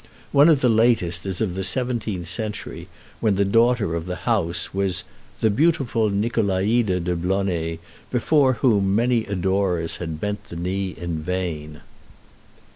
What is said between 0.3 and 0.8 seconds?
One of the